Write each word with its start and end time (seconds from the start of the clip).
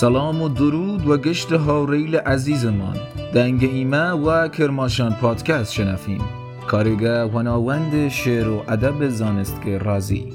سلام 0.00 0.42
و 0.42 0.48
درود 0.48 1.06
و 1.06 1.16
گشت 1.16 1.52
هاریل 1.52 2.16
عزیزمان. 2.16 2.96
دنگ 3.34 3.64
ایمه 3.64 4.10
و 4.10 4.48
کرماشان 4.48 5.14
پادکست 5.14 5.72
شنفیم. 5.72 6.20
کارگه 6.66 7.28
هناوند 7.28 8.08
شعر 8.08 8.48
و 8.48 8.62
ادب 8.68 9.08
زانستگه 9.08 9.78
رازی. 9.78 10.32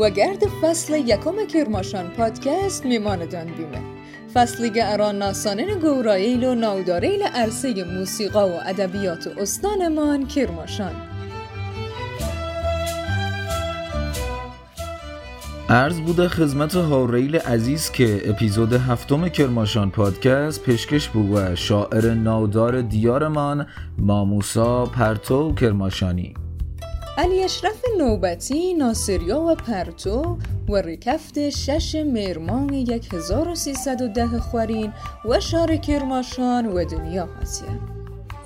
و 0.00 0.10
گرد 0.10 0.42
فصل 0.62 0.94
یکم 0.94 1.46
کرماشان 1.54 2.08
پادکست 2.08 2.86
میماندان 2.86 3.46
بیمه. 3.46 3.82
فصلی 4.34 4.72
اران 4.76 5.18
ناسانن 5.18 5.78
گوراییل 5.78 6.44
و 6.44 6.54
ناوداریل 6.54 7.22
عرصه 7.22 7.84
موسیقا 7.84 8.48
و 8.48 8.52
ادبیات 8.66 9.28
استانمان 9.38 10.26
کرماشان. 10.26 11.11
عرض 15.68 16.00
بوده 16.00 16.28
خدمت 16.28 16.74
هاریل 16.76 17.36
عزیز 17.36 17.90
که 17.90 18.30
اپیزود 18.30 18.72
هفتم 18.72 19.28
کرماشان 19.28 19.90
پادکست 19.90 20.62
پیشکش 20.62 21.08
بود 21.08 21.54
شاعر 21.54 22.14
نادار 22.14 22.80
دیارمان 22.80 23.66
ماموسا 23.98 24.86
پرتو 24.86 25.54
کرماشانی 25.54 26.34
علی 27.18 27.44
اشرف 27.44 27.82
نوبتی 27.98 28.74
ناصریا 28.74 29.40
و 29.40 29.54
پرتو 29.54 30.38
و 30.68 30.76
رکفت 30.76 31.50
شش 31.50 31.94
مرمان 31.94 32.74
1310 33.12 34.26
خورین 34.26 34.92
و 35.24 35.40
شار 35.40 35.76
کرماشان 35.76 36.66
و 36.66 36.84
دنیا 36.84 37.28
هستیم 37.42 37.80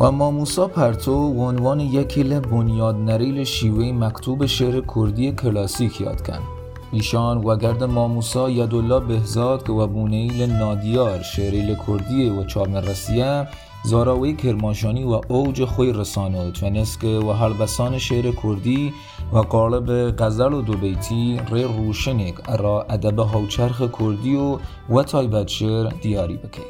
و 0.00 0.10
ماموسا 0.10 0.68
پرتو 0.68 1.12
و 1.12 1.48
عنوان 1.48 1.80
یکیل 1.80 2.40
بنیاد 2.40 2.96
نریل 2.96 3.44
شیوه 3.44 3.92
مکتوب 3.92 4.46
شعر 4.46 4.82
کردی 4.94 5.32
کلاسیک 5.32 6.00
یاد 6.00 6.26
کن. 6.26 6.55
ایشان 6.92 7.44
و 7.44 7.56
گرد 7.56 7.84
ماموسا 7.84 8.50
یدالله 8.50 9.00
بهزاد 9.00 9.66
که 9.66 9.72
و 9.72 9.86
بونیل 9.86 10.42
نادیار 10.42 11.22
شعریل 11.22 11.76
کردی 11.86 12.30
و 12.30 12.44
چامرسیه 12.44 13.48
زاراوی 13.84 14.36
کرماشانی 14.36 15.04
و 15.04 15.20
اوج 15.28 15.64
خوی 15.64 15.92
رسانه 15.92 16.50
تونسک 16.50 17.04
و 17.04 17.32
حلبسان 17.32 17.98
شعر 17.98 18.32
کردی 18.42 18.92
و 19.32 19.38
قالب 19.38 20.16
غزل 20.16 20.52
و 20.52 20.62
دوبیتی 20.62 21.40
ری 21.52 21.62
روشنگ 21.62 22.34
را 22.58 22.82
ادب 22.82 23.18
هاوچرخ 23.18 23.82
کردی 24.00 24.36
و 24.36 24.58
و 24.90 25.02
تایبت 25.02 25.48
شعر 25.48 25.88
دیاری 25.88 26.36
بکی. 26.36 26.62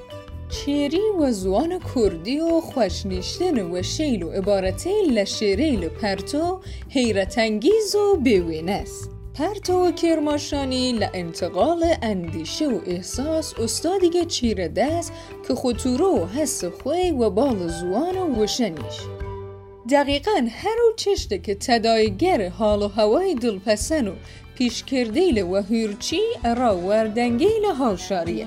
شعری 0.48 1.00
و 1.20 1.32
زوان 1.32 1.78
کردی 1.94 2.40
و 2.40 2.60
خوشنیشتن 2.60 3.72
و 3.72 3.82
شیل 3.82 4.22
و 4.22 4.30
عبارته 4.30 4.90
لشعریل 5.14 5.88
پرتو 5.88 6.60
حیرت 6.88 7.38
انگیز 7.38 7.96
و 7.96 8.18
است 8.68 9.15
پرتو 9.38 9.92
کرماشانی 9.92 10.92
لانتقال 10.92 11.84
اندیشه 12.02 12.68
و 12.68 12.80
احساس 12.86 13.54
استادیگه 13.58 14.24
چیره 14.24 14.68
دست 14.68 15.12
که 15.48 15.54
خطوره 15.54 16.04
و 16.04 16.26
حس 16.26 16.64
خوی 16.64 17.10
و 17.10 17.30
بال 17.30 17.68
زوان 17.68 18.18
و 18.18 18.42
وشنیش. 18.42 19.00
دقیقا 19.90 20.48
هر 20.50 20.76
او 20.86 20.96
چشته 20.96 21.38
که 21.38 21.54
تدایگر 21.54 22.48
حال 22.48 22.82
و 22.82 22.88
هوای 22.88 23.34
دلپسن 23.34 24.08
و 24.08 24.12
پیشکردیل 24.54 25.42
و 25.42 25.62
هیرچی 25.62 26.20
را 26.56 26.76
وردنگیل 26.76 27.64
هاشاریه 27.78 28.46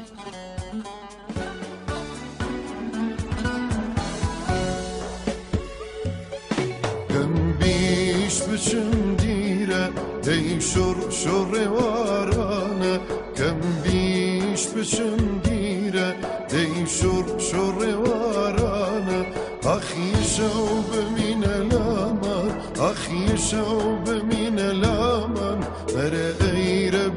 ای 10.28 10.62
شور 10.62 10.96
شور 11.10 11.68
وارانه 11.68 13.00
کم 13.38 13.60
بیش 13.84 14.68
بچم 14.68 15.40
دیره 15.44 16.16
ای 16.52 16.88
شور 16.88 17.26
شور 17.38 17.96
وارانه 17.96 19.26
آخی 19.66 20.14
شو 20.24 20.82
بمین 20.82 21.44
لامان 21.44 22.52
آخی 22.80 23.38
شو 23.38 23.96
بمین 23.96 24.60
لامان 24.60 25.60
بره 25.96 26.34
غیر 26.34 27.10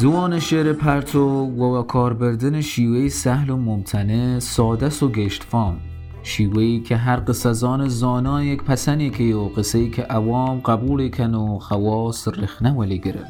زوان 0.00 0.40
شعر 0.40 0.72
پرتو 0.72 1.44
و 1.44 1.82
کاربردن 1.82 2.60
شیوه 2.60 3.08
سهل 3.08 3.50
و 3.50 3.56
ممتنه 3.56 4.40
سادس 4.40 5.02
و 5.02 5.08
گشتفام 5.08 5.80
شیوهی 6.22 6.80
که 6.80 6.96
هر 6.96 7.16
قصزان 7.16 7.88
زانا 7.88 8.44
یک 8.44 8.62
پسنی 8.62 9.10
که 9.10 9.24
و 9.24 9.48
قصه 9.48 9.88
که 9.88 10.02
عوام 10.02 10.60
قبول 10.60 11.10
کن 11.10 11.34
و 11.34 11.58
خواص 11.58 12.28
رخنه 12.28 12.72
ولی 12.72 12.98
گرم 12.98 13.26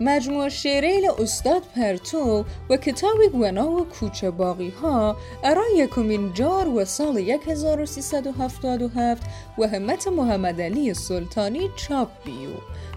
مجموع 0.00 0.48
شعریل 0.48 1.02
استاد 1.18 1.62
پرتو 1.76 2.44
و 2.70 2.76
کتاب 2.76 3.16
گونا 3.32 3.70
و 3.70 3.84
کوچه 3.84 4.30
باقی 4.30 4.72
ها 4.82 5.16
ارا 5.44 5.62
یکمین 5.76 6.34
جار 6.34 6.68
و 6.68 6.84
سال 6.84 7.18
1377 7.18 9.22
و 9.58 9.68
همت 9.68 10.08
محمد 10.08 10.60
علی 10.60 10.94
سلطانی 10.94 11.70
چاپ 11.76 12.08
بیو. 12.24 12.50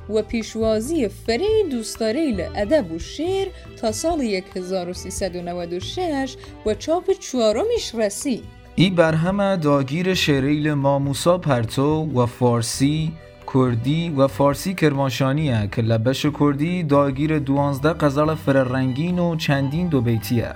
و 0.09 0.21
پیشوازی 0.21 1.07
فری 1.07 1.63
دوستاریل 1.71 2.41
ادب 2.55 2.91
و 2.91 2.99
شعر 2.99 3.47
تا 3.81 3.91
سال 3.91 4.21
1396 4.55 6.35
و 6.65 6.73
چاپ 6.73 7.11
چهارمیش 7.11 7.95
رسی 7.95 8.43
ای 8.75 8.89
برهمه 8.89 9.57
داگیر 9.57 10.13
شعریل 10.13 10.73
ماموسا 10.73 11.37
پرتو 11.37 12.21
و 12.21 12.25
فارسی 12.25 13.11
کردی 13.53 14.09
و 14.09 14.27
فارسی 14.27 14.73
کرماشانیه 14.73 15.69
که 15.71 15.81
لبش 15.81 16.25
کردی 16.25 16.83
داگیر 16.83 17.39
دوانزده 17.39 17.93
قزل 17.93 18.35
فررنگین 18.35 19.19
و 19.19 19.35
چندین 19.35 19.87
دو 19.87 20.01
بیتیه 20.01 20.53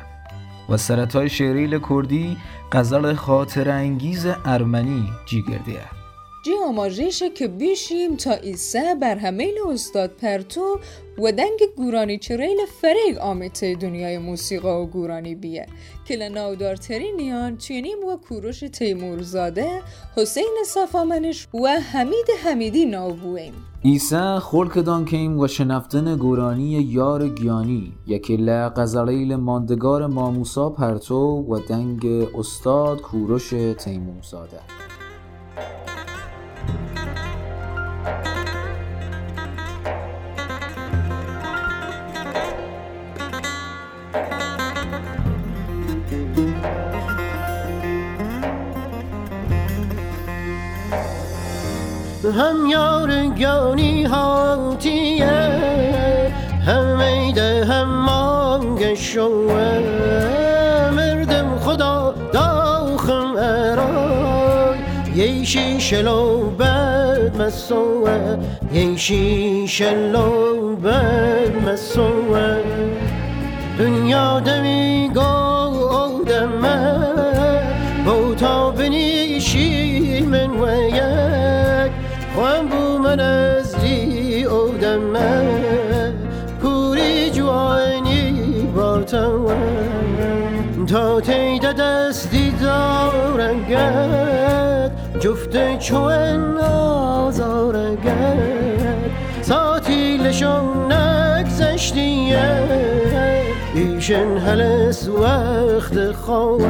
و 0.70 0.78
سرطای 0.78 1.30
شعریل 1.30 1.80
کردی 1.90 2.38
قزل 2.72 3.14
خاطر 3.14 3.70
انگیز 3.70 4.28
ارمنی 4.46 5.10
جیگردیه 5.26 6.01
آماجیشه 6.50 7.30
که 7.30 7.48
بیشیم 7.48 8.16
تا 8.16 8.32
ایسه 8.32 8.96
بر 8.96 9.16
همیل 9.16 9.54
استاد 9.70 10.10
پرتو 10.10 10.80
و 11.18 11.32
دنگ 11.32 11.60
گورانی 11.78 12.18
چریل 12.18 12.58
فریگ 12.82 13.18
آمیته 13.18 13.76
دنیای 13.76 14.18
موسیقا 14.18 14.84
و 14.84 14.88
گورانی 14.88 15.36
بیه. 15.36 15.66
که 16.06 16.16
لناودارترینیان 16.16 17.58
چینیم 17.58 18.06
و 18.08 18.18
کوروش 18.18 18.60
تیمورزاده 18.60 19.82
حسین 20.18 20.58
صفامنش 20.66 21.48
و 21.54 21.68
حمید 21.68 22.26
حمیدی 22.44 22.86
ناوبویم. 22.86 23.54
ایسه 23.82 24.40
خلق 24.40 25.06
کیم 25.10 25.40
و 25.40 25.48
شنفتن 25.48 26.18
گورانی 26.18 26.72
یار 26.72 27.30
گیانی 27.30 27.94
یکی 28.08 28.38
لغزلیل 28.38 29.36
ماندگار 29.36 30.08
ماموسا 30.08 30.70
پرتو 30.70 31.46
و 31.50 31.60
دنگ 31.60 32.06
استاد 32.36 33.02
کوروش 33.02 33.54
تیمورزاده. 33.78 34.60
هم 52.32 52.66
یارگانی 52.66 54.04
هاتیه 54.04 55.28
هم 56.66 56.98
میده 56.98 57.66
هم 57.66 58.06
مانگ 58.06 58.94
شوه. 58.94 59.80
مردم 60.96 61.58
خدا 61.60 62.16
داخم 62.34 63.36
ارای 63.38 64.78
یه 65.16 65.44
شیشلو 65.44 66.50
بد 66.50 67.42
مسوه. 67.42 68.38
یه 68.74 68.98
شیشلو 68.98 70.76
بد 70.76 71.70
مسوه. 71.70 72.58
دنیا 73.80 74.40
دمی 74.40 75.12
گو 75.14 75.22
آدمه 75.88 76.98
بوتا 78.06 78.72
بنیشی 78.72 80.22
من 80.22 80.50
ویک 80.50 80.81
خوام 82.36 82.68
بو 82.68 82.98
من 82.98 83.20
از 83.20 83.76
دی 83.76 84.46
آدمه 84.46 86.14
پوری 86.62 87.32
جوانی 87.32 88.68
بارتوه 88.76 89.56
تا 90.88 91.22
تیده 91.22 91.74
دستی 91.74 92.52
دارنگد 92.62 94.12
جفت 95.20 95.80
چون 95.80 96.58
آزارگد 97.18 98.02
ساتی 99.42 100.18
لشون 100.18 100.92
نگذشتیه 100.92 102.64
ایشن 103.76 104.38
هلس 104.38 105.08
وقت 105.08 106.12
خواه 106.12 106.62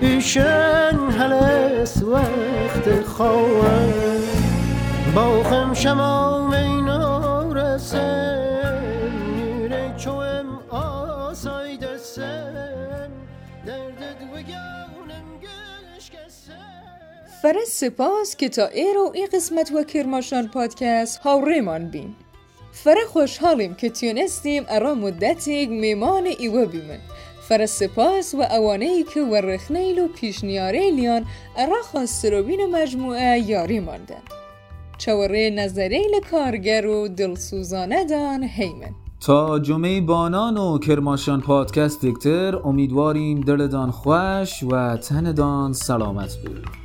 ایشن 0.00 0.98
هلس 1.18 2.02
وقت 2.02 3.04
خواه 3.06 4.33
باخم 5.14 5.74
شما 5.74 6.50
وگونم 6.52 7.54
فرس 17.42 17.68
سپاس 17.68 18.36
که 18.36 18.48
تا 18.48 18.66
ایرو 18.66 19.12
ای 19.14 19.26
قسمت 19.26 19.72
و 19.72 19.82
کرماشان 19.82 20.48
پادکست 20.48 21.18
هاوریمان 21.18 21.90
بین. 21.90 22.14
فره 22.72 23.04
خوشحالیم 23.04 23.74
که 23.74 23.90
تونستیم 23.90 24.64
ارا 24.68 24.94
مدتی 24.94 25.66
میمان 25.66 26.26
ایوه 26.26 26.66
بیمن 26.66 26.98
فره 27.48 27.66
سپاس 27.66 28.34
و 28.34 28.42
اوانه 28.42 29.02
که 29.02 29.20
ورخنیل 29.20 29.98
و 29.98 30.08
پیشنیاره 30.08 30.90
لیان 30.90 31.26
ارا 31.56 31.82
خواستروبین 31.82 32.66
مجموعه 32.66 33.38
یاری 33.38 33.80
ماندن. 33.80 34.43
چوره 34.98 35.50
نظریل 35.50 36.20
کارگر 36.30 36.86
و 36.86 37.08
دلسوزانه 37.08 38.04
دان 38.04 38.42
هیمن. 38.42 38.94
تا 39.20 39.58
جمعه 39.58 40.00
بانان 40.00 40.56
و 40.56 40.78
کرماشان 40.78 41.40
پادکست 41.40 42.04
دکتر 42.04 42.56
امیدواریم 42.64 43.40
دلدان 43.40 43.90
خوش 43.90 44.62
و 44.62 44.96
تندان 44.96 45.72
سلامت 45.72 46.36
بود. 46.36 46.83